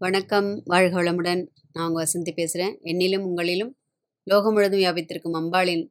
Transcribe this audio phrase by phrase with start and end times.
[0.00, 1.46] வணக்கம் வாழ்க வளமுடன்.
[1.72, 3.70] நான் உங்கள் வசந்தி பேசுகிறேன் என்னிலும் உங்களிலும்
[4.22, 5.84] லோகம் முழுதும் வியாபித்திருக்கும் அம்பாளின்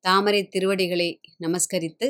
[0.00, 2.06] தாமரை திருவடிகளை நமஸ்கரித்து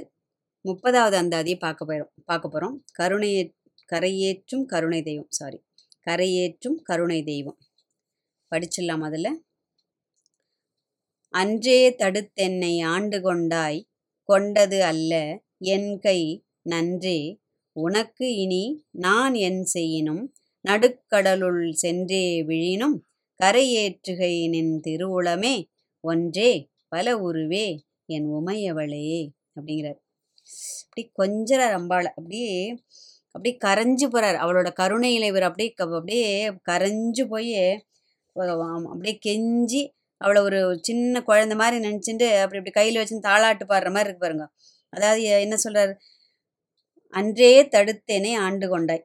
[0.65, 3.55] முப்பதாவது அந்தாதியை பார்க்க போகிறோம் பார்க்க போகிறோம் கருணையே
[3.93, 5.27] கரையேற்றும் கருணை தெய்வம்.
[5.29, 5.65] சாரி
[6.07, 7.59] கரையேற்றும் கருணை தெய்வம்.
[8.51, 9.33] படிச்சிடலாம் அதில்.
[11.35, 13.89] அன்றே தடுத்தென்னை ஆண்டு கொண்டாய்
[14.23, 17.41] கொண்டது அல்ல என் கை நன்றே.
[17.73, 20.35] உனக்கு இனி நான் என் செய்யினும்
[20.67, 22.97] நடுக்கடலுள் சென்றே விழினும்
[23.41, 25.55] கரையேற்றுகை நின் திருவுளமே
[26.05, 26.51] ஒன்றே
[26.89, 27.67] பல உருவே
[28.09, 29.05] என் உமையவளே
[29.57, 29.99] அப்படிங்கிறார்.
[30.85, 32.09] அப்படி கொஞ்சறார் அம்பாள்.
[32.09, 32.53] அப்படியே
[33.35, 34.39] அப்படியே கரைஞ்சு போறார்.
[34.45, 36.31] அவளோட கருணையில இவர் அப்படியே அப்படியே
[36.71, 37.53] கரைஞ்சு போய்
[38.93, 39.83] அப்படியே கெஞ்சி
[40.21, 44.47] அவளை ஒரு சின்ன குழந்தை மாதிரி நினச்சிட்டு அப்படி இப்படி கையில் வச்சு தாளாட்டு பாடுற மாதிரி இருக்கு பாருங்க.
[44.93, 45.93] அதாவது என்ன சொல்றார்?
[47.15, 49.05] அன்றே தடுத்தேனே ஆண்டு கொண்டாய்.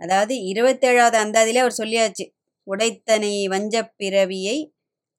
[0.00, 2.24] அதாவது இருபத்தேழாவது அந்தாதியிலே அவர் சொல்லியாச்சு
[2.66, 4.58] உடைத்தனை வஞ்சப் பிறவியை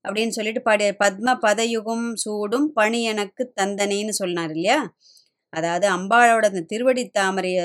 [0.05, 4.79] அப்படின்னு சொல்லிட்டு பாடிய பத்ம பதயுகம் சூடும் பணி எனக்கு தந்தனைன்னு சொன்னார் இல்லையா?
[5.53, 7.59] அதாவது அம்பாளோட அந்த திருவடி தாமரைய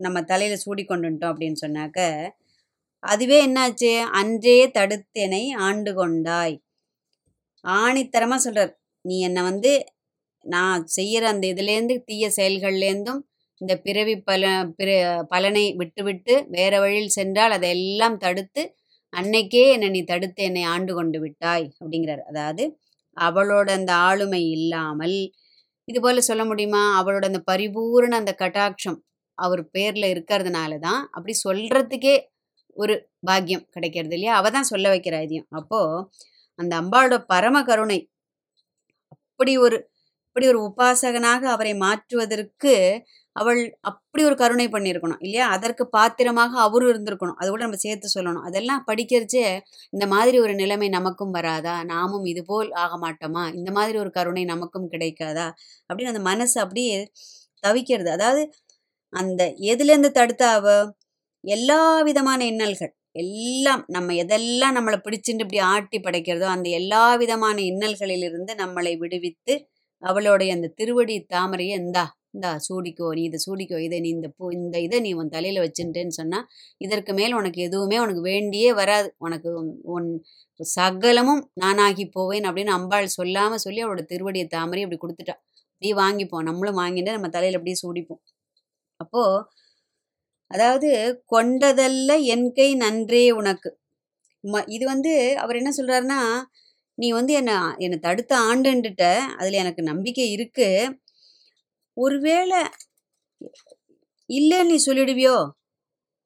[0.00, 1.98] நம்ம தலையில சூடி கொண்டுட்டோம் அப்படின்னு சொன்னாக்க
[3.02, 3.92] அதுவே என்னாச்சு?
[4.20, 6.56] அன்றே தடுத்தேனை ஆண்டு கொண்டாய்
[7.64, 8.72] ஆணித்தரமா சொல்றார்.
[9.04, 9.72] நீ என்னை வந்து
[10.46, 13.22] நான் செய்யற அந்த இதுலேருந்து தீய செயல்கள்லேருந்தும்
[13.60, 14.44] இந்த பிறவி பல
[14.78, 14.88] பிற
[15.30, 18.62] பலனை விட்டுவிட்டு வேற வழியில் சென்றால் அதையெல்லாம் தடுத்து
[19.12, 22.22] அன்னைக்கே என்னை நீ தடுத்து என்னை ஆண்டு கொண்டு விட்டாய் அப்படிங்கிறார்.
[22.30, 22.64] அதாவது
[23.16, 25.16] அவளோட அந்த ஆளுமை இல்லாமல்
[25.88, 26.82] இது போல சொல்ல முடியுமா?
[27.00, 28.98] அவளோட அந்த பரிபூரண அந்த கட்டாட்சம்
[29.38, 32.14] அவர் பேர்ல இருக்கிறதுனால தான் அப்படி சொல்றதுக்கே
[32.76, 32.94] ஒரு
[33.28, 34.34] பாக்கியம் கிடைக்கிறது இல்லையா?
[34.38, 35.80] அவ தான் சொல்ல வைக்கிற இதையும் அப்போ
[36.58, 37.98] அந்த அம்பாளோட பரம கருணை
[39.14, 39.78] அப்படி ஒரு
[40.26, 42.72] அப்படி ஒரு உபாசகனாக அவரை மாற்றுவதற்கு
[43.36, 45.46] அவள் அப்படி ஒரு கருணை பண்ணியிருக்கணும் இல்லையா?
[45.48, 47.38] அதற்கு பாத்திரமாக அவரும் இருந்திருக்கணும்.
[47.38, 48.44] அது கூட நம்ம சேர்த்து சொல்லணும்.
[48.44, 49.44] அதெல்லாம் படிக்கிறச்சே
[49.92, 51.74] இந்த மாதிரி ஒரு நிலைமை நமக்கும் வராதா?
[51.84, 53.44] நாமும் இதுபோல் ஆக மாட்டோமா?
[53.54, 55.46] இந்த மாதிரி ஒரு கருணை நமக்கும் கிடைக்காதா?
[55.90, 56.96] அப்படின்னு அந்த மனசு அப்படியே
[57.62, 58.10] தவிக்கிறது.
[58.10, 58.42] அதாவது
[59.12, 59.42] அந்த
[59.72, 60.68] எதுலேருந்து தடுத்தா அவ?
[61.44, 68.52] எல்லா விதமான இன்னல்கள் எல்லாம் நம்ம எதெல்லாம் நம்மளை பிடிச்சிட்டு இப்படி ஆட்டி படைக்கிறதோ அந்த எல்லா விதமான இன்னல்களிலிருந்து
[68.58, 69.54] நம்மளை விடுவித்து
[70.02, 72.04] அவளுடைய அந்த திருவடி தாமரையை இந்தா
[72.36, 76.14] இந்தா சூடிக்கோ நீ இதை சூடிக்கோ இதை நீ இந்த பூ இந்த இதை நீ உன் தலையில் வச்சுட்டேன்னு
[76.18, 76.46] சொன்னால்
[76.80, 79.14] இதற்கு மேல் உனக்கு எதுவுமே உனக்கு வேண்டியே வராது.
[79.18, 79.50] உனக்கு
[79.96, 80.18] உன்-
[80.60, 85.36] சகலமும் நானாகி போவேன் அப்படின்னு அம்பாள் சொல்லாமல் சொல்லி அவளோட திருவடியை தாமரை அப்படி கொடுத்துட்டா.
[85.82, 88.22] நீ வாங்கிப்போம் நம்மளும் வாங்கிட்டு நம்ம தலையில் அப்படியே சூடிப்போம்.
[89.00, 89.44] அப்போது
[90.50, 90.90] அதாவது
[91.32, 93.70] கொண்டதல்ல என் கை நன்றே உனக்கு.
[94.44, 96.20] ம- இது வந்து அவர் என்ன சொல்கிறாருன்னா
[96.98, 99.04] நீ வந்து என்னை என்னை தடுத்த ஆண்டுன்னுட்ட
[99.36, 100.70] அதில் எனக்கு நம்பிக்கை இருக்குது
[101.96, 102.60] ஒருவேளை
[104.30, 105.36] இல்லைன்னு நீ சொல்லிடுவியோ?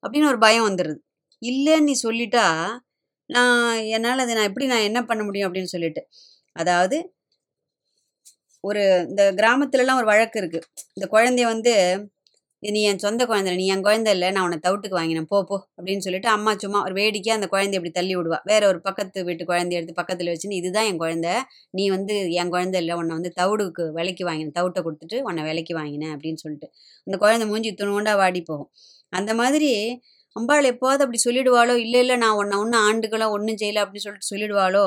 [0.03, 0.99] அப்படின்னு ஒரு பயம் வந்துடுது
[1.41, 2.45] இல்லைன்னு நீ சொல்லிட்டா
[3.29, 3.59] நான்
[3.95, 6.01] என்னால் அதை நான் எப்படி நான் என்ன பண்ண முடியும் அப்படின்னு சொல்லிட்டு.
[6.55, 6.97] அதாவது
[8.63, 11.73] ஒரு இந்த கிராமத்துலலாம் ஒரு வழக்கு இருக்குது இந்த குழந்தைய வந்து
[12.63, 15.27] "இது நீ என் சொந்த குழந்தை நீ என் குழந்தை இல்லை நான் உன்னை தவிட்டுக்கு வாங்கினேன்.
[15.31, 18.39] போ போ அப்படின்னு சொல்லிட்டு அம்மா சும்மா ஒரு வேடிக்கையாக அந்த குழந்தைய இப்படி தள்ளி விடுவா.
[18.45, 21.33] வேற ஒரு பக்கத்து வீட்டு குழந்தைய எடுத்து பக்கத்தில் வச்சுன்னு இதுதான் என் குழந்தை.
[21.73, 22.95] நீ வந்து என் குழந்தை இல்லை.
[22.95, 26.69] உன்னை வந்து தவிடுக்கு விலைக்கு வாங்கினேன் தவிட்டை கொடுத்துட்டு உன்னை விலைக்கு வாங்கினேன் அப்படின்னு சொல்லிட்டு
[27.07, 28.69] அந்த குழந்தை மூஞ்சி துணுண்டா வாடி போகும்.
[29.13, 29.71] அந்த மாதிரி
[30.35, 34.83] அம்பாள் எப்போது அப்படி சொல்லிடுவாளோ இல்லை இல்லை நான் உன்னை ஒன்றும் ஆண்டுகளோ ஒன்றும் செய்யல அப்படின்னு சொல்லிட்டு சொல்லிடுவாளோ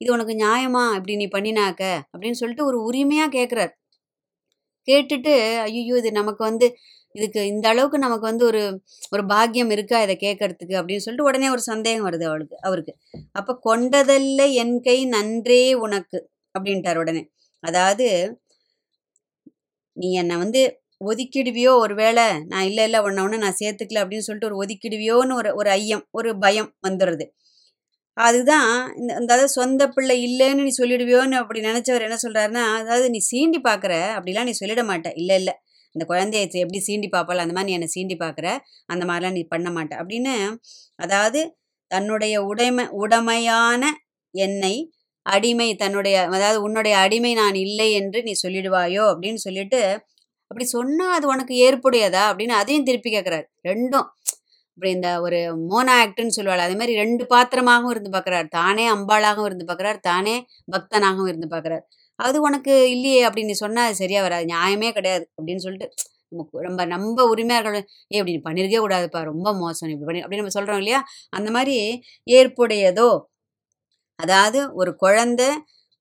[0.00, 0.82] இது உனக்கு நியாயமா?
[0.96, 1.82] இப்படி நீ பண்ணினாக்க?
[2.12, 3.72] அப்படின்னு சொல்லிட்டு ஒரு உரிமையாக கேட்குறார்
[4.88, 6.66] கேட்டுட்டு ஐயோ இது நமக்கு வந்து
[7.14, 8.62] இதுக்கு இந்த அளவுக்கு நமக்கு வந்து ஒரு
[9.12, 12.92] ஒரு பாக்கியம் இருக்கா இதை கேட்கறதுக்கு அப்படின்னு சொல்லிட்டு உடனே ஒரு சந்தேகம் வருது அவளுக்கு அவருக்கு.
[13.32, 16.18] அப்போ கொண்டதல்ல என் கை நன்றே உனக்கு
[16.54, 17.22] அப்படின்ட்டார் உடனே.
[17.62, 18.06] அதாவது
[19.96, 20.60] நீ என்னை வந்து
[21.00, 25.70] ஒதுக்கிடுவியோ ஒருவேளை நான் இல்லை இல்லை ஒன்ன ஒன்று நான் சேர்த்துக்கல அப்படின்னு சொல்லிட்டு ஒரு ஒதுக்கிடுவியோன்னு ஒரு ஒரு
[25.78, 27.26] ஐயம் ஒரு பயம் வந்துடுது
[28.16, 28.68] அதுதான்
[29.00, 33.60] இந்த இந்த அதாவது சொந்த பிள்ளை இல்லைன்னு நீ சொல்லிடுவியோன்னு அப்படி நினைச்சவர் என்ன சொல்றாருன்னா அதாவது நீ சீண்டி
[33.62, 35.10] பார்க்குற அப்படிலாம் நீ சொல்லிட மாட்ட.
[35.20, 35.54] இல்லை இல்லை.
[35.94, 38.46] இந்த குழந்தைய எப்படி சீண்டி பார்ப்பாள் அந்த மாதிரி நீ என்னை சீண்டி பார்க்குற
[38.92, 39.92] அந்த மாதிரிலாம் நீ பண்ண மாட்ட.
[40.02, 40.34] அப்படின்னு
[40.98, 41.40] அதாவது
[41.90, 43.82] தன்னுடைய உடைமை உடைமையான
[44.34, 44.74] என்னை
[45.26, 49.02] அடிமை தன்னுடைய அதாவது உன்னுடைய அடிமை நான் இல்லை என்று நீ சொல்லிடுவாயோ?
[49.12, 49.80] அப்படின்னு சொல்லிட்டு
[50.50, 52.22] அப்படி சொன்னால் அது உனக்கு ஏற்புடையதா?
[52.30, 54.08] அப்படின்னு அதையும் திருப்பி கேட்குறாரு ரெண்டும்.
[54.78, 55.38] இப்படி இந்த ஒரு
[55.70, 56.62] மோனா ஆக்டுன்னு சொல்லுவாள்.
[56.66, 60.34] அதே மாதிரி ரெண்டு பாத்திரமாகவும் இருந்து பார்க்குறாரு தானே அம்பாளாகவும் இருந்து பார்க்குறாரு தானே
[60.74, 61.84] பக்தனாகவும் இருந்து பார்க்குறாரு
[62.22, 65.88] அது உனக்கு இல்லையே அப்படின்னு சொன்னால் அது சரியா வராது நியாயமே கிடையாது அப்படின்னு சொல்லிட்டு
[66.32, 67.24] நமக்கு நம்ம நம்ம
[67.56, 71.00] இருக்கணும் ஏ இப்படி நீ பண்ணிருக்கே கூடாதுப்பா ரொம்ப மோசம் இப்படி பண்ணி அப்படின்னு நம்ம சொல்கிறோம் இல்லையா?
[71.30, 71.76] அந்த மாதிரி
[72.30, 73.08] ஏற்புடையதோ
[74.18, 75.48] அதாவது ஒரு குழந்தை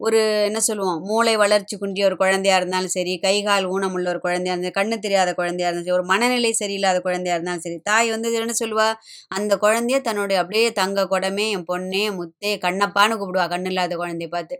[0.02, 4.54] ஒரு என்ன சொல்லுவோம் மூளை வளர்ச்சி குன்றிய ஒரு குழந்தையா இருந்தாலும் சரி கை கால் ஊனமுள்ள ஒரு குழந்தையா
[4.54, 8.56] இருந்தாலும் கண்ணு தெரியாத குழந்தையா இருந்தாலும் சரி ஒரு மனநிலை சரியில்லாத குழந்தையா இருந்தாலும் சரி தாய் வந்து என்ன
[8.62, 8.88] சொல்லுவா?
[9.30, 14.56] அந்த குழந்தைய தன்னுடைய அப்படியே தங்க குடமே என் பொண்ணே முத்தே கண்ணப்பான்னு கூப்பிடுவா கண்ணு இல்லாத குழந்தைய பார்த்து.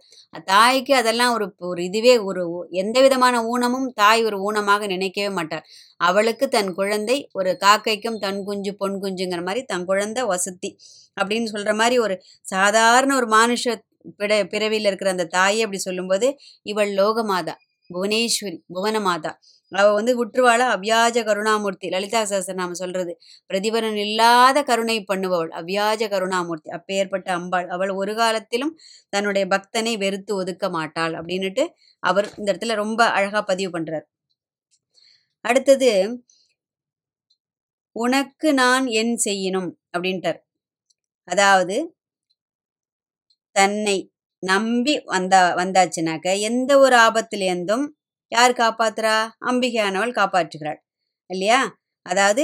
[0.48, 2.44] தாய்க்கு அதெல்லாம் ஒரு ஒரு இதுவே ஒரு
[2.76, 5.66] எந்த விதமான ஊனமும் தாய் ஒரு ஊனமாக நினைக்கவே மாட்டாள்.
[6.02, 10.72] அவளுக்கு தன் குழந்தை ஒரு காக்கைக்கும் தன் குஞ்சு பொன் குஞ்சுங்கிற மாதிரி தன் குழந்தை வசதி
[11.18, 12.16] அப்படின்னு சொல்ற மாதிரி ஒரு
[12.46, 13.66] சாதாரண ஒரு மானுஷ
[14.20, 16.28] பிற பிறவியில் இருக்கிற அந்த தாயை அப்படி சொல்லும்போது
[16.66, 17.56] இவள் லோகமாதா
[17.90, 19.32] புவனேஸ்வரி புவனமாதா.
[19.72, 20.62] அவ வந்து உற்றுவாள?
[20.76, 21.88] அவ்யாஜ கருணாமூர்த்தி.
[21.90, 23.14] லலிதா சஹஸ்ரநாம சொல்றது
[23.50, 26.70] பிரதிபலன் இல்லாத கருணை பண்ணுபவள் அவ்யாஜ கருணாமூர்த்தி.
[26.70, 27.68] அப்பேற்பட்ட அம்பாள்.
[27.76, 28.74] அவள் ஒரு காலத்திலும்
[29.14, 31.66] தன்னுடைய பக்தனை வெறுத்து ஒதுக்க மாட்டாள் அப்படின்னுட்டு
[32.04, 34.06] அவர் இந்த இடத்துல ரொம்ப அழகா பதிவு பண்றார்.
[35.46, 35.92] அடுத்தது
[37.96, 40.40] உனக்கு நான் என் செய்யணும் அப்படின்ட்டார்.
[41.28, 41.76] அதாவது
[43.56, 43.98] தன்னை
[44.44, 47.86] நம்பி வந்தா வந்தாச்சுனாக்க எந்த ஒரு ஆபத்திலேருந்தும்
[48.32, 49.16] யார் காப்பாத்துறா?
[49.46, 50.80] அம்பிகையானவள் காப்பாற்றுகிறாள்.
[51.30, 51.62] இல்லையா?
[52.06, 52.44] அதாவது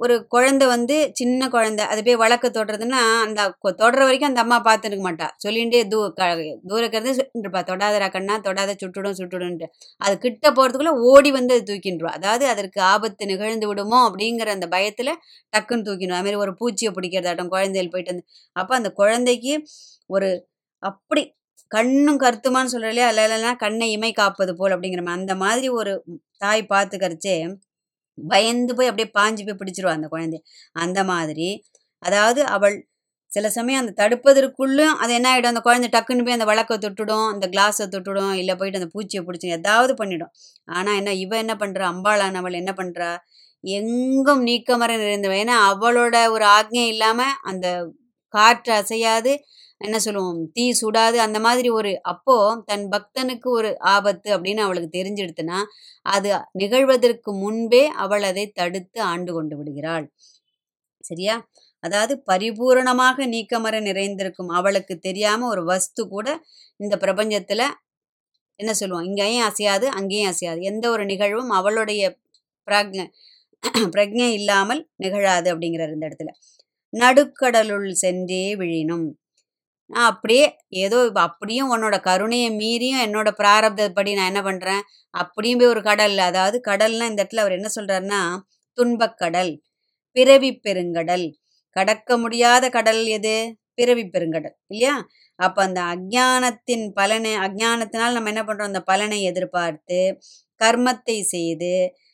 [0.00, 3.40] ஒரு குழந்தை வந்து சின்ன குழந்தை அது போய் வழக்கு தொடுறதுன்னா அந்த
[3.80, 5.26] தொடுற வரைக்கும் அந்த அம்மா பார்த்துருக்க மாட்டா.
[5.44, 6.22] சொல்லிகிட்டே தூ க
[6.70, 7.10] தூரக்கிறது
[7.40, 9.68] இருப்பா தொடாதரா கண்ணா தொடாத சுட்டுடும் சுட்டுடும்ன்ட்டு.
[10.00, 15.12] அது கிட்ட போகிறதுக்குள்ளே ஓடி வந்து அது தூக்கின்றோம் அதாவது அதற்கு ஆபத்து நிகழ்ந்து விடுமோ அப்படிங்கிற அந்த பயத்தில்
[15.52, 18.26] டக்குன்னு தூக்கிடும் அதுமாரி ஒரு பூச்சியை பிடிக்கிறதாட்டம் குழந்தைகள் போயிட்டு வந்து.
[18.56, 19.54] அப்போ அந்த குழந்தைக்கு
[20.10, 20.28] ஒரு
[20.82, 21.22] அப்படி
[21.70, 23.08] கண்ணும் கருத்துமான்னு சொல்ற இல்லையா?
[23.14, 25.92] இல்லைன்னா கண்ணை இமை காப்பது போல் அப்படிங்கிற மாதிரி அந்த மாதிரி ஒரு
[26.42, 27.36] தாய் பார்த்துக்கறச்சே
[28.18, 30.42] பயந்து போய் அப்படியே பாஞ்சு போய் பிடிச்சிருவா அந்த குழந்தைய.
[30.84, 31.48] அந்த மாதிரி.
[32.02, 32.76] அதாவது அவள்
[33.30, 37.46] சில சமயம் அந்த தடுப்பதற்குள்ளும் அது என்ன ஆகிடும் அந்த குழந்தை டக்குன்னு போய் அந்த வழக்கை தொட்டுடும் அந்த
[37.54, 40.32] கிளாஸை தொட்டுடும் இல்லை போயிட்டு அந்த பூச்சியை பிடிச்சி ஏதாவது பண்ணிடும்.
[40.68, 43.10] ஆனால் என்ன இவன் என்ன பண்ணுறா அம்பாளானவள் என்ன பண்ணுறா
[43.64, 47.66] எங்கும் நீக்கமர நிறைந்தவள் ஏன்னா அவளோட ஒரு ஆக்ஞை இல்லாமல் அந்த
[48.34, 49.32] காற்று அசையாது.
[49.80, 50.50] என்ன சொல்லுவோம்?
[50.52, 51.16] தீ சுடாது.
[51.16, 52.36] அந்த மாதிரி ஒரு அப்போ
[52.66, 55.58] தன் பக்தனுக்கு ஒரு ஆபத்து அப்படின்னு அவளுக்கு தெரிஞ்சிடுத்துனா
[56.06, 60.06] அது நிகழ்வதற்கு முன்பே அவள் அதை தடுத்து ஆண்டு கொண்டு விடுகிறாள்.
[61.00, 61.36] சரியா?
[61.80, 66.28] அதாவது பரிபூரணமாக நீக்கமர நிறைந்திருக்கும் அவளுக்கு தெரியாம ஒரு வஸ்து கூட
[66.80, 67.62] இந்த பிரபஞ்சத்துல
[68.60, 69.04] என்ன சொல்லுவோம்?
[69.04, 70.60] இங்கேயும் அசையாது அங்கேயும் அசையாது.
[70.62, 72.02] எந்த ஒரு நிகழ்வும் அவளுடைய
[72.68, 73.00] பிராக்ஞ
[73.96, 76.32] பிரக்ஞை இல்லாமல் நிகழாது அப்படிங்கிறார் இந்த இடத்துல.
[76.92, 79.06] நடுக்கடலுள் சென்றே விழினும்.
[79.90, 80.46] நான் அப்படியே
[80.84, 84.82] ஏதோ அப்படியும் உன்னோட கருணையை மீறியும் என்னோட பிராரப்தப்படி நான் என்ன பண்ணுறேன்
[85.14, 88.20] அப்படியும் போய் ஒரு கடல் அதாவது கடல்னா இந்த இடத்துல அவர் என்ன சொல்கிறாருன்னா
[88.78, 89.52] துன்பக்கடல்
[90.16, 91.26] பிறவி பெருங்கடல்.
[91.76, 93.36] கடக்க முடியாத கடல் எது?
[93.74, 94.94] பிறவி பெருங்கடல் இல்லையா?
[95.38, 99.98] அப்போ அந்த அஜ்ஞானத்தின் பலனை அஜானத்தினால் நம்ம என்ன பண்ணுறோம் அந்த பலனை எதிர்பார்த்து
[100.60, 101.72] கர்மத்தை செய்து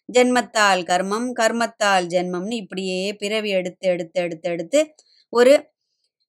[0.08, 4.80] ஜென்மத்தால் கர்மம் கர்மத்தால் ஜென்மம்னு இப்படியே பிறவி எடுத்து எடுத்து எடுத்து எடுத்து
[5.32, 5.52] ஒரு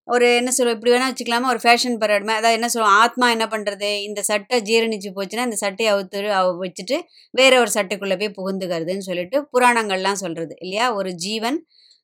[0.08, 1.48] ஒரு என்ன சொல்லுவோம் இப்படி வேணால் வச்சுக்கலாமா?
[1.48, 5.94] ஒரு ஃபேஷன் பரேட் அதாவது என்ன சொல்லுவோம் ஆத்மா என்ன பண்ணுறது இந்த சட்டை ஜீரணிச்சு போச்சுன்னா இந்த சட்டையை
[5.96, 6.98] அவுத்து அவ வச்சுட்டு
[7.32, 10.94] வேற ஒரு சட்டைக்குள்ளே போய் புகுந்துக்கிறதுன்னு சொல்லிட்டு புராணங்கள்லாம் சொல்கிறது இல்லையா?
[10.94, 11.60] ஒரு ஜீவன்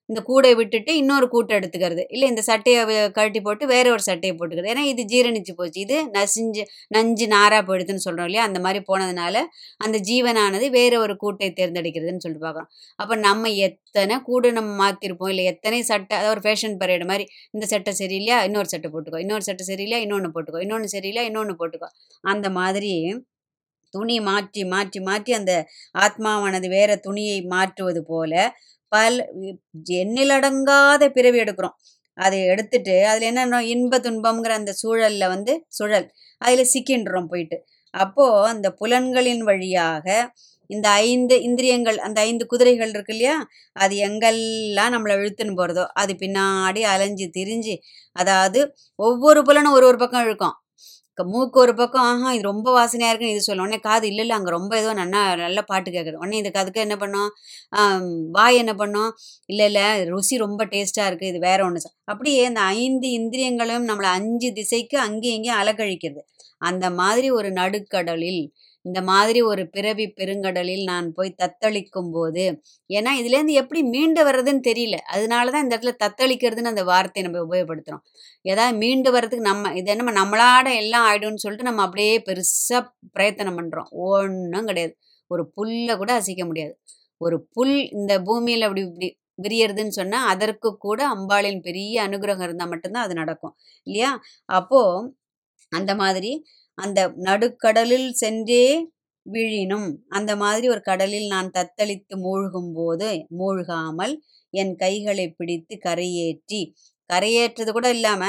[0.10, 2.04] இந்த கூடை விட்டுட்டு இன்னொரு கூட்டை எடுத்துக்கிறது.
[2.14, 2.82] இல்லை இந்த சட்டையை
[3.18, 4.72] கழட்டி போட்டு வேற ஒரு சட்டையை போட்டுக்கிறது.
[4.74, 5.80] ஏன்னா இது ஜீரணிச்சு போச்சு.
[5.86, 6.64] இது நசிஞ்சு
[6.96, 8.46] நஞ்சு நாரா போயிடுதுன்னு சொல்கிறோம் இல்லையா?
[8.50, 9.36] அந்த மாதிரி போனதுனால
[9.78, 12.70] அந்த ஜீவனானது வேற ஒரு கூட்டை தேர்ந்தெடுக்கிறதுன்னு சொல்லிட்டு பார்க்குறோம்.
[13.00, 17.66] அப்போ நம்ம எத்தனை கூடை நம்ம மாற்றிருப்போம் இல்லை எத்தனை சட்டை அதாவது ஒரு ஃபேஷன் பரேடு மாதிரி இந்த
[17.74, 18.40] சட்டை சரியில்லையா?
[18.50, 19.20] இன்னொரு சட்டை போட்டுக்கோ.
[19.26, 20.02] இன்னொரு சட்டை சரியில்லையா?
[20.08, 20.62] இன்னொன்று போட்டுக்கோ.
[20.68, 21.26] இன்னொன்று சரியில்லையா?
[21.32, 21.90] இன்னொன்று போட்டுக்கோ.
[22.24, 22.94] அந்த மாதிரி
[23.94, 25.54] துணி மாற்றி மாற்றி மாற்றி அந்த
[25.98, 28.34] ஆத்மாவானது வேற துணியை மாற்றுவது போல
[28.92, 29.18] பல்
[30.02, 31.76] எண்ணிலடங்காத பிறவி எடுக்கிறோம்.
[32.18, 36.08] அதை எடுத்துட்டு அதில் என்ன இன்ப துன்பம்ங்கிற அந்த சூழலில் வந்து சுழல்.
[36.42, 37.58] அதில் சிக்கின்றோம் போயிட்டு.
[37.94, 40.08] அப்போது அந்த புலன்களின் வழியாக
[40.70, 43.36] இந்த ஐந்து இந்திரியங்கள் அந்த ஐந்து குதிரைகள் இருக்கு இல்லையா?
[43.76, 47.76] அது எங்கெல்லாம் நம்மளை இழுத்துன்னு போகிறதோ அது பின்னாடி அலைஞ்சு திரிஞ்சு
[48.16, 48.60] அதாவது
[49.00, 50.56] ஒவ்வொரு புலனும் ஒரு ஒரு பக்கம் இழுக்கும்.
[51.34, 53.66] மூக்கு ஒரு பக்கம் ஆஹா இது ரொம்ப வாசனையாக இருக்குன்னு இது சொல்லும்.
[53.68, 56.96] உடனே காது இல்லை இல்லை அங்கே ரொம்ப ஏதோ நல்லா நல்ல பாட்டு கேட்குது உடனே இந்த கதுக்கு என்ன
[57.04, 57.30] பண்ணோம்?
[58.38, 59.12] வாய் என்ன பண்ணோம்?
[59.54, 64.50] இல்லை இல்லை ருசி ரொம்ப டேஸ்ட்டாக இருக்குது இது வேற ஒன்று அப்படியே இந்த ஐந்து இந்திரியங்களும் நம்மளை அஞ்சு
[64.60, 66.24] திசைக்கு அங்கேயும் இங்கேயும் அலக்கழிக்கிறது
[66.70, 68.44] அந்த மாதிரி ஒரு நடுக்கடலில்
[68.86, 72.46] இந்த மாதிரி ஒரு பிறவி பெருங்கடலில் நான் போய் தத்தளிக்கும் போது
[72.90, 74.98] ஏன்னா இதுலேருந்து எப்படி மீண்டு வர்றதுன்னு தெரியல.
[75.16, 78.04] அதனால தான் இந்த இடத்துல தத்தளிக்கிறதுன்னு அந்த வார்த்தையை நம்ம உபயோகப்படுத்துகிறோம்
[78.46, 82.82] ஏதாவது மீண்டு வர்றதுக்கு நம்ம இது நம்ம நம்மளாட எல்லாம் ஆயிடும்னு சொல்லிட்டு நம்ம அப்படியே பெருசாக
[83.16, 84.94] பிரயத்தனம் பண்ணுறோம் ஒன்றும் கிடையாது.
[85.32, 86.74] ஒரு புல்லை கூட அசைக்க முடியாது.
[87.22, 89.10] ஒரு புல் இந்த பூமியில் அப்படி இப்படி
[89.44, 93.54] விரியறதுன்னு சொன்னால் அதற்கு கூட அம்பாளின் பெரிய அனுகிரகம் இருந்தால் மட்டும்தான் அது நடக்கும்.
[93.88, 94.12] இல்லையா?
[94.50, 95.08] அப்போது
[95.72, 96.32] அந்த மாதிரி
[96.80, 98.64] அந்த நடுக்கடலில் சென்றே
[99.26, 103.10] விழினும் அந்த மாதிரி ஒரு கடலில் நான் தத்தளித்து மூழ்கும் போது
[103.40, 104.14] மூழ்காமல்
[104.54, 106.62] என் கைகளை பிடித்து கரையேற்றி
[107.10, 108.24] கரையேற்றது கூட இல்லாம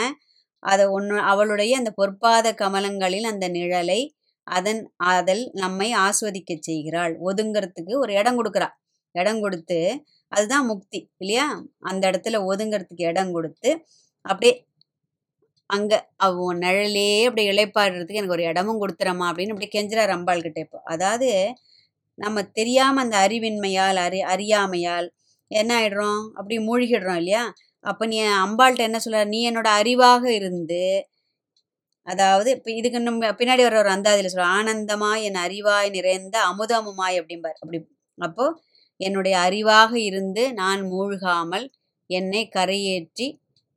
[0.62, 4.00] அதை ஒன்று அவளுடைய அந்த பொற்பாத கமலங்களில் அந்த நிழலை
[4.46, 4.80] அதன்
[5.10, 7.12] அதில் நம்மை ஆஸ்வதிக்க செய்கிறாள்.
[7.28, 8.68] ஒதுங்கிறதுக்கு ஒரு இடம் கொடுக்குறா.
[9.14, 9.78] இடம் கொடுத்து
[10.32, 11.46] அதுதான் முக்தி இல்லையா?
[11.80, 13.70] அந்த இடத்துல ஒதுங்கிறதுக்கு இடம் கொடுத்து
[14.24, 14.54] அப்படியே
[15.70, 15.96] அங்கே
[16.26, 20.78] அவன் நிழலே அப்படி இளைப்பாடுறதுக்கு எனக்கு ஒரு இடமும் கொடுத்துறமா அப்படின்னு அப்படி கெஞ்சுறார் அம்பாள் கிட்ட இப்போ.
[20.94, 21.28] அதாவது
[22.18, 25.08] நம்ம தெரியாமல் அந்த அறிவின்மையால் அறி அறியாமையால்
[25.50, 26.22] என்ன ஆயிடுறோம்?
[26.38, 27.44] அப்படி மூழ்கிடுறோம் இல்லையா?
[27.84, 29.20] அப்போ நீ அம்பாள்கிட்ட என்ன சொல்ற?
[29.34, 30.82] நீ என்னோட அறிவாக இருந்து
[32.06, 37.58] அதாவது இப்போ இதுக்கு நம்ம பின்னாடி வர ஒரு அந்தாதியில் சொல்ற ஆனந்தமாய் என் அறிவாய் நிறைந்த அமுதமுமாய் அப்படிம்பார்.
[37.62, 37.78] அப்படி
[38.18, 38.46] அப்போ
[39.00, 41.66] என்னுடைய அறிவாக இருந்து நான் மூழ்காமல்
[42.10, 43.26] என்னை கரையேற்றி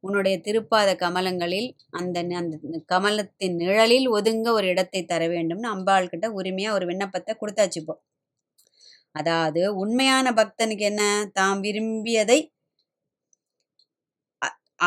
[0.04, 2.58] உன்னுடைய திருப்பாத கமலங்களில் அந்த ந- அந்த
[2.90, 8.02] கமலத்தின் நிழலில் ஒதுங்க ஒரு இடத்தை தர வேண்டும்னு அம்பாள் கிட்ட உரிமையா ஒரு விண்ணப்பத்தை கொடுத்தாச்சுப்போம்
[9.12, 11.02] அதாவது உண்மையான பக்தனுக்கு என்ன?
[11.34, 12.38] தாம் விரும்பியதை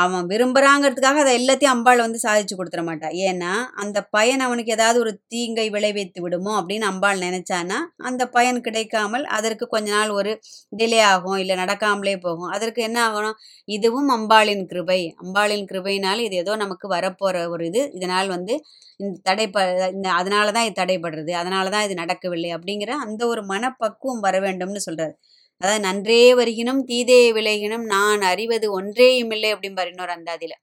[0.02, 3.08] அவன் விரும்புறாங்கிறதுக்காக அதை எல்லாத்தையும் அம்பாள் வந்து சாதிச்சு கொடுத்துட மாட்டா.
[3.28, 9.24] ஏன்னா அந்த பயன் அவனுக்கு ஏதாவது ஒரு தீங்கை விளைவித்து விடுமோ அப்படின்னு அம்பாள் நினைச்சானா அந்த பயன் கிடைக்காமல்
[9.38, 10.32] அதற்கு கொஞ்ச நாள் ஒரு
[10.80, 12.50] டிலே ஆகும் இல்லை நடக்காமலே போகும்.
[12.56, 13.36] அதற்கு என்ன ஆகணும்?
[13.68, 15.00] இதுவும் அம்பாளின் கிருபை.
[15.24, 17.82] அம்பாளின் கிருபையினால் இது ஏதோ நமக்கு வரப்போற ஒரு இது.
[17.98, 18.54] இதனால் வந்து
[19.00, 19.58] இந்த தடைப்ப
[19.96, 21.32] இந்த அதனால தான் இது தடைபடுறது.
[21.42, 25.14] அதனால தான் இது நடக்கவில்லை அப்படிங்கிற அந்த ஒரு மனப்பக்குவம் வர வேண்டும்னு சொல்றாரு.
[25.60, 30.54] அதாவது நன்றே வருகினும் தீதே விளைகினும் நான் அறிவது ஒன்றேயும் இல்லை அப்படிம்பார் இன்னொரு அந்தாதியில.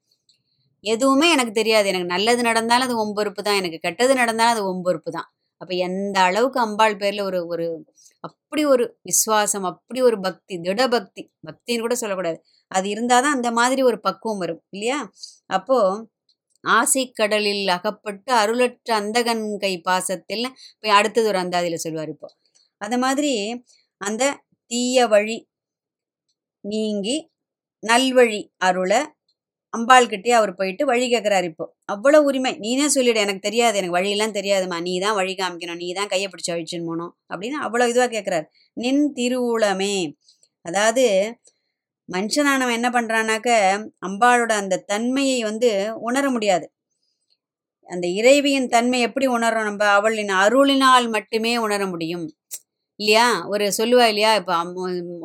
[0.84, 1.88] எதுவுமே எனக்கு தெரியாது.
[1.92, 3.60] எனக்கு நல்லது நடந்தாலும் அது ஒம்பொறுப்பு தான்.
[3.62, 5.28] எனக்கு கெட்டது நடந்தாலும் அது ஒம்பொறுப்பு தான்.
[5.62, 7.66] அப்போ எந்த அளவுக்கு அம்பாள் பேரில் ஒரு ஒரு
[8.24, 12.38] அப்படி ஒரு விசுவாசம் அப்படி ஒரு பக்தி திட பக்தி பக்தின்னு கூட சொல்லக்கூடாது.
[12.72, 15.00] அது இருந்தால் தான் அந்த மாதிரி ஒரு பக்குவம் வரும் இல்லையா?
[15.50, 16.02] அப்போது
[16.64, 20.46] ஆசைக் கடலில் அகப்பட்டு அருளற்ற அந்தகன் கை பாசத்தில்
[20.76, 22.30] இப்போ அடுத்தது ஒரு அந்தாதியில் சொல்லுவார் இப்போ.
[22.82, 23.34] அந்த மாதிரி
[24.02, 24.24] அந்த
[24.72, 25.38] தீய வழி
[26.64, 27.16] நீங்கி
[27.84, 28.92] நல்வழி அருள
[29.74, 31.66] அம்பாள்கிட்டே அவர் போயிட்டு வழி கேட்குறாரு இப்போ.
[31.94, 32.52] அவ்வளோ உரிமை.
[32.66, 34.78] நீனே சொல்லிடு எனக்கு தெரியாது எனக்கு வழியெல்லாம் தெரியாதுமா.
[34.82, 35.82] நீ தான் வழி காமிக்கணும்.
[35.84, 37.14] நீ தான் கையை பிடிச்சி அழிச்சுன்னு போகணும்.
[37.32, 38.46] அப்படின்னு அவ்வளோ இதுவாக கேட்குறாரு
[38.78, 39.96] நின் திருவுளமே.
[40.66, 41.06] அதாவது
[42.10, 43.50] மனுஷனானவன் என்ன பண்ணுறானாக்க
[44.08, 45.70] அம்பாளோட அந்த தன்மையை வந்து
[46.10, 46.66] உணர முடியாது.
[47.90, 49.84] அந்த இறைவியின் தன்மை எப்படி உணர்றோம் நம்ம?
[49.98, 52.26] அவளின் அருளினால் மட்டுமே உணர முடியும்.
[53.00, 53.26] இல்லையா?
[53.46, 54.32] ஒரு சொல்லுவா இல்லையா?
[54.40, 54.54] இப்போ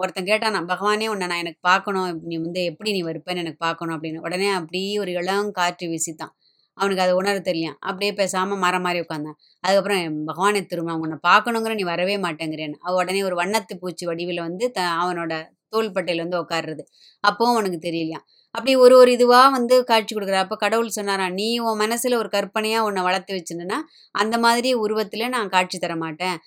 [0.03, 2.09] ஒருத்தன் கேட்டானா பகவானே உன்னை நான் எனக்கு பார்க்கணும்.
[2.31, 4.25] நீ வந்து எப்படி நீ வருப்பேன்னு எனக்கு பார்க்கணும் அப்படின்னு.
[4.27, 6.33] உடனே அப்படியே ஒரு இளம் காற்று வீசித்தான்.
[6.79, 11.85] அவனுக்கு அதை உணர தெரியும் அப்படியே பேசாமல் மரம் மாதிரி உட்காந்தான் அதுக்கப்புறம் பகவானை திரும்ப உன்னை பார்க்கணுங்கிற நீ
[11.85, 12.77] வரவே மாட்டேங்கிறேன்னு.
[12.81, 15.33] அவ உடனே ஒரு வண்ணத்து பூச்சி வடிவில் வந்து த அவனோட
[15.75, 16.83] தோள்பட்டையில் வந்து உட்காருறது.
[17.25, 21.81] அப்போவும் அவனுக்கு தெரியலையாம் அப்படி ஒரு ஒரு இதுவாக வந்து காட்சி கொடுக்குற அப்போ கடவுள் சொன்னாராம் நீ உன்
[21.83, 23.79] மனசில் ஒரு கற்பனையாக உன்னை வளர்த்து வச்சுருந்தனா
[24.15, 26.39] அந்த மாதிரி உருவத்தில் நான் காட்சி தர மாட்டேன்.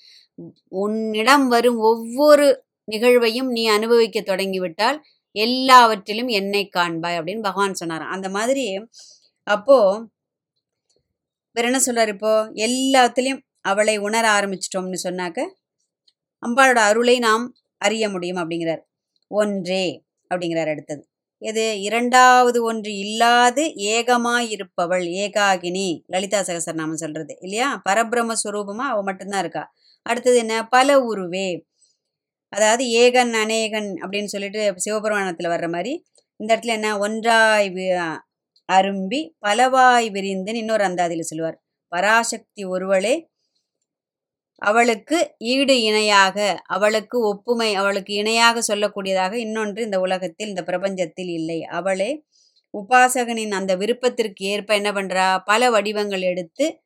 [0.67, 4.97] உன்னிடம் வரும் ஒவ்வொரு நிகழ்வையும் நீ அனுபவிக்க தொடங்கிவிட்டால்
[5.35, 8.11] எல்லாவற்றிலும் என்னை காண்பாய் அப்படின்னு பகவான் சொன்னாராம்.
[8.11, 8.65] அந்த மாதிரி
[9.47, 9.77] அப்போ
[11.55, 12.33] வேற என்ன சொல்றாரு இப்போ?
[12.53, 15.39] எல்லாத்துலேயும் அவளை உணர ஆரம்பிச்சிட்டோம்னு சொன்னாக்க
[16.43, 17.45] அம்பாளோட அருளை நாம்
[17.77, 18.81] அறிய முடியும் அப்படிங்கிறார்.
[19.27, 21.05] ஒன்றே அப்படிங்கிறார் அடுத்தது.
[21.41, 25.87] இது இரண்டாவது ஒன்று இல்லாது ஏகமாயிருப்பவள் ஏகாகினி.
[26.05, 27.81] லலிதா சகசரநாமம் சொல்றது இல்லையா?
[27.89, 29.63] பரபிரம ஸ்வரூபமா அவ மட்டும்தான் இருக்கா.
[30.01, 30.67] அடுத்தது என்ன?
[30.67, 31.61] பல உருவே.
[32.49, 36.05] அதாவது ஏகன் அநேகன் அப்படின்னு சொல்லிட்டு சிவபெருமானத்தில் வர்ற மாதிரி
[36.35, 36.97] இந்த இடத்துல என்ன?
[36.97, 38.17] ஒன்றாய் வி-
[38.73, 41.63] அரும்பி பலவாய் விரிந்துன்னு இன்னொரு அந்தாதியில் சொல்லுவார்.
[41.87, 43.29] பராசக்தி ஒருவளே
[44.55, 51.63] அவளுக்கு ஈடு இணையாக அவளுக்கு ஒப்புமை அவளுக்கு இணையாக சொல்லக்கூடியதாக இன்னொன்று இந்த உலகத்தில் இந்த பிரபஞ்சத்தில் இல்லை.
[51.63, 52.25] அவளே
[52.73, 55.37] உபாசகனின் அந்த விருப்பத்திற்கு ஏற்ப என்ன பண்றா?
[55.45, 56.81] பல வடிவங்கள் எடுத்து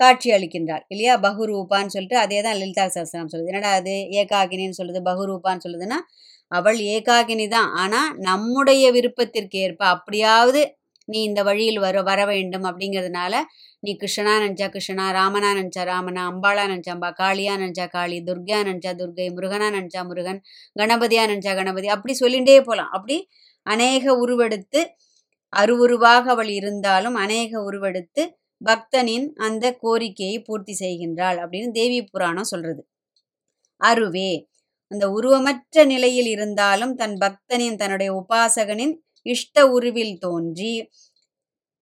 [0.00, 1.14] காட்சி அளிக்கின்றாள் இல்லையா?
[1.24, 3.50] பகுரூபான்னு சொல்லிட்டு அதே தான் லலிதா சாஸ்திரம் சொல்லுது.
[3.52, 3.94] என்னடா அது?
[4.20, 5.00] ஏகாகினின்னு சொல்லுது.
[5.10, 5.98] பகுரூபான்னு சொல்லுதுன்னா
[6.52, 7.68] அவள் ஏகாகினி தான்.
[7.82, 10.62] ஆனால் நம்முடைய விருப்பத்திற்கு ஏற்ப அப்படியாவது
[11.08, 13.34] நீ இந்த வழியில் வர வர வேண்டும் அப்படிங்கிறதுனால
[13.82, 18.92] நீ கிருஷ்ணனா நினச்சா கிருஷ்ணா ராமனா நினச்சா ராமனா அம்பாளா நினச்சா அம்பா காளியா நினச்சா காளி துர்கா நினச்சா
[18.92, 20.38] துர்கை முருகனா நினச்சா முருகன்
[20.76, 23.16] கணபதியா நினச்சா கணபதி அப்படி சொல்லிகிட்டே போகலாம் அப்படி
[23.66, 24.82] அநேக உருவெடுத்து
[25.52, 28.22] அருவுருவாக அவள் இருந்தாலும் அநேக உருவெடுத்து
[28.62, 32.82] பக்தனின் அந்த கோரிக்கையை பூர்த்தி செய்கின்றாள் அப்படின்னு தேவி புராணம் சொல்றது.
[33.80, 34.30] அருவே
[34.90, 38.94] அந்த உருவமற்ற நிலையில் இருந்தாலும் தன் பக்தனின் தன்னுடைய உபாசகனின்
[39.26, 40.72] இஷ்ட உருவில் தோன்றி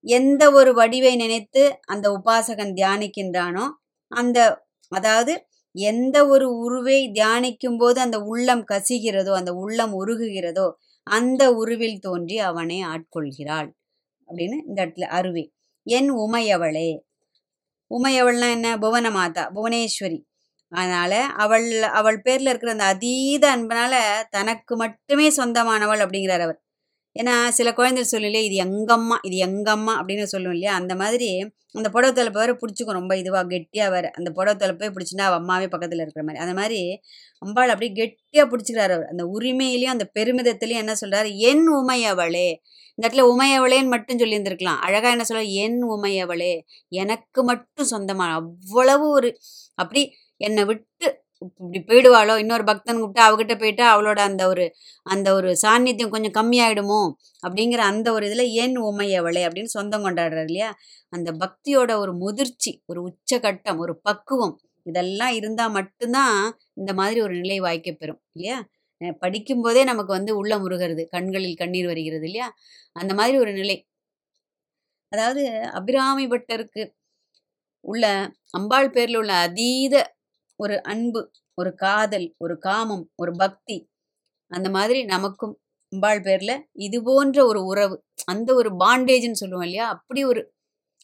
[0.05, 3.65] எந்த ஒரு வடிவை நினைத்து அந்த உபாசகன் தியானிக்கின்றானோ
[4.11, 4.39] அந்த
[4.91, 5.33] அதாவது
[5.75, 10.67] எந்த ஒரு உருவை தியானிக்கும் போது அந்த உள்ளம் கசிகிறதோ அந்த உள்ளம் உருகுகிறதோ
[11.07, 13.69] அந்த உருவில் தோன்றி அவனை ஆட்கொள்கிறாள்
[14.29, 15.43] அப்படின்னு இந்த இடத்துல அருவி.
[15.87, 16.89] என் உமையவளே.
[17.91, 18.79] உமையவள்னா என்ன?
[18.79, 20.19] புவன மாதா புவனேஸ்வரி.
[20.71, 23.95] அதனால அவள் அவள் பேர்ல இருக்கிற அந்த அதீத அன்பனால
[24.31, 26.59] தனக்கு மட்டுமே சொந்தமானவள் அப்படிங்கிறார் அவர்.
[27.15, 30.75] ஏன்னா சில குழந்தைகள் சொல்லும் இல்லையா இது எங்கம்மா இது எங்கம்மா அப்படின்னு சொல்லும் இல்லையா?
[30.75, 31.29] அந்த மாதிரி
[31.73, 34.11] அந்த புடவை தலைப்பை வேறு பிடிச்சிக்கும் ரொம்ப இதுவாக கெட்டியாக வேறு.
[34.13, 36.43] அந்த புடவை தலைப்பே பிடிச்சினா அவள் அம்மாவே பக்கத்தில் இருக்கிற மாதிரி.
[36.43, 36.79] அந்த மாதிரி
[37.39, 39.07] அம்பாள் அப்படியே கெட்டியாக பிடிச்சிக்கிறாரு அவர்.
[39.09, 42.49] அந்த உரிமையிலையும் அந்த பெருமிதத்திலையும் என்ன சொல்கிறாரு என் உமையவளே.
[42.97, 44.79] இந்த இடத்துல உமையவளேன்னு மட்டும் சொல்லியிருந்திருக்கலாம்.
[44.79, 46.53] அழகாக என்ன சொல்ல என் உமையவளே
[46.89, 49.37] எனக்கு மட்டும் சொந்தமான அவ்வளவு ஒரு
[49.75, 50.03] அப்படி
[50.37, 51.07] என்னை விட்டு
[51.41, 52.33] இப்படி போயிடுவாளோ?
[52.37, 54.65] இன்னொரு பக்தன் கூப்பிட்டு அவகிட்ட போயிட்டு அவளோட அந்த ஒரு
[55.05, 56.99] அந்த ஒரு சாநித்தியம் கொஞ்சம் கம்மியாயிடுமோ?
[57.43, 60.69] அப்படிங்கிற அந்த ஒரு இதில் ஏன் உமையவளே அப்படின்னு சொந்தம் கொண்டாடுறாரு இல்லையா?
[61.13, 64.55] அந்த பக்தியோட ஒரு முதிர்ச்சி ஒரு உச்சகட்டம் ஒரு பக்குவம்
[64.85, 66.37] இதெல்லாம் இருந்தால் மட்டும்தான்
[66.73, 68.57] இந்த மாதிரி ஒரு நிலை வாய்க்க பெறும் இல்லையா?
[69.21, 72.47] படிக்கும்போதே நமக்கு வந்து உள்ள முருகிறது கண்களில் கண்ணீர் வருகிறது இல்லையா?
[72.95, 73.77] அந்த மாதிரி ஒரு நிலை.
[75.11, 76.83] அதாவது அபிராமி பட்டருக்கு
[77.85, 78.05] உள்ள
[78.51, 79.95] அம்பாள் பேரில் உள்ள அதீத
[80.61, 81.21] ஒரு அன்பு
[81.57, 83.77] ஒரு காதல் ஒரு காமம் ஒரு பக்தி
[84.51, 85.53] அந்த மாதிரி நமக்கும்
[85.91, 86.51] அம்பாள் பேர்ல
[86.85, 89.85] இது போன்ற ஒரு உறவு அந்த ஒரு பாண்டேஜ்னு சொல்லுவோம் இல்லையா?
[89.89, 90.41] அப்படி ஒரு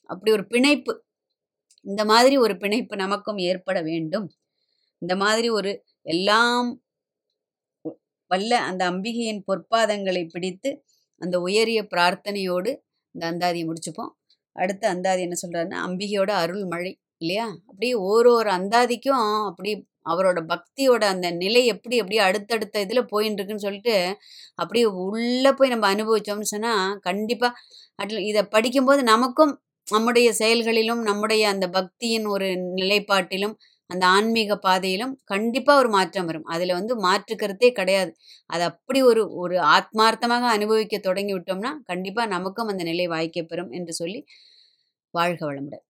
[0.10, 0.94] அப்படி ஒரு பிணைப்பு
[1.86, 4.28] இந்த மாதிரி ஒரு பிணைப்பு நமக்கும் ஏற்பட வேண்டும்.
[5.02, 5.72] இந்த மாதிரி ஒரு
[6.06, 6.70] எல்லாம்
[8.32, 10.70] வல்ல அந்த அம்பிகையின் பொற்பாதங்களை பிடித்து
[11.22, 12.72] அந்த உயரிய பிரார்த்தனையோடு
[13.16, 14.12] இந்த அந்தாதியை முடிச்சுப்போம்.
[14.56, 17.46] அடுத்த அந்தாதி என்ன சொல்றாருன்னா அம்பிகையோட அருள் மழை இல்லையா?
[17.70, 19.72] அப்படியே ஒரு ஒரு அந்தாதிக்கும் அப்படி
[20.06, 23.96] அவரோட பக்தியோட அந்த நிலை எப்படி எப்படி அடுத்தடுத்த இதில் போயின்னு இருக்குன்னு சொல்லிட்டு
[24.60, 27.60] அப்படியே உள்ளே போய் நம்ம அனுபவிச்சோம்னு சொன்னால் கண்டிப்பாக
[28.00, 29.54] அட்ல இதை படிக்கும்போது நமக்கும்
[29.88, 32.48] நம்முடைய செயல்களிலும் நம்முடைய அந்த பக்தியின் ஒரு
[32.78, 33.56] நிலைப்பாட்டிலும்
[33.90, 36.48] அந்த ஆன்மீக பாதையிலும் கண்டிப்பாக ஒரு மாற்றம் வரும்.
[36.48, 38.12] அதில் வந்து மாற்றுக்கிறதே கிடையாது.
[38.50, 43.94] அது அப்படி ஒரு ஒரு ஆத்மார்த்தமாக அனுபவிக்க தொடங்கி விட்டோம்னா கண்டிப்பாக நமக்கும் அந்த நிலை வாய்க்க பெறும் என்று
[43.94, 44.22] சொல்லி
[45.14, 45.87] வாழ்க வளமுடன்.